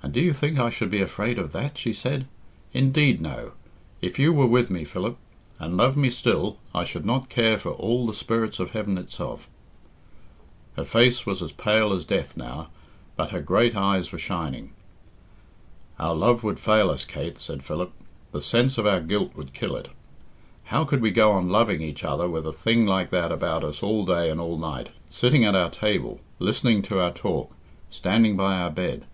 [0.00, 2.28] "And do you think I should be afraid of that?" she said.
[2.72, 3.50] "Indeed, no.
[4.00, 5.18] If you were with me, Philip,
[5.58, 9.48] and loved me still, I should not care for all the spirits of heaven itself."
[10.76, 12.68] Her face was as pale as death now,
[13.16, 14.70] but her great eyes were shining.
[15.98, 17.90] "Our love would fail us, Kate," said Philip.
[18.30, 19.88] "The sense of our guilt would kill it.
[20.66, 23.82] How could we go on loving each other with a thing like that about us
[23.82, 27.50] all day and all night sitting at our table listening to our talk
[27.90, 29.06] standing by our bed?